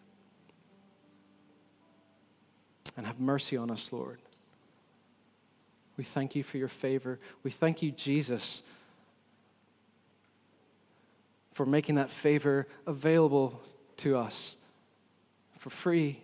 [2.96, 4.20] And have mercy on us, Lord.
[5.96, 7.18] We thank you for your favor.
[7.42, 8.62] We thank you, Jesus,
[11.54, 13.60] for making that favor available
[13.98, 14.56] to us
[15.58, 16.20] for free.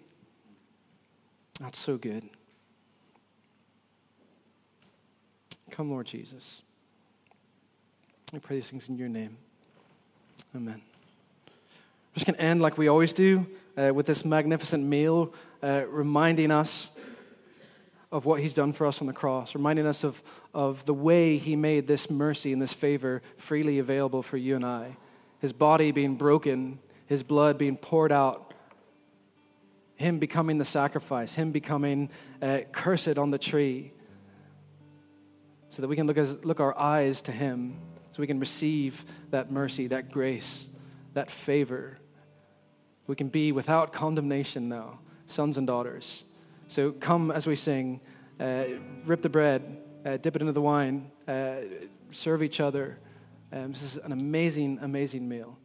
[1.61, 2.25] That's so good.
[5.79, 6.63] Come, Lord Jesus.
[8.35, 9.37] I pray these things in your name.
[10.57, 10.83] Amen.
[11.45, 15.85] I'm just going to end like we always do uh, with this magnificent meal, uh,
[15.89, 16.91] reminding us
[18.11, 20.21] of what he's done for us on the cross, reminding us of,
[20.53, 24.67] of the way he made this mercy and this favor freely available for you and
[24.67, 24.97] I.
[25.39, 28.53] His body being broken, his blood being poured out,
[29.95, 32.11] him becoming the sacrifice, him becoming
[32.43, 33.93] uh, cursed on the tree,
[35.69, 37.79] so that we can look, as, look our eyes to him,
[38.13, 40.69] so we can receive that mercy, that grace,
[41.15, 41.99] that favor.
[43.07, 46.25] We can be without condemnation now, sons and daughters.
[46.69, 48.01] So come as we sing,
[48.41, 48.65] uh,
[49.07, 51.57] rip the bread, uh, dip it into the wine, uh,
[52.11, 52.99] serve each other.
[53.53, 55.59] Um, this is an amazing, amazing meal.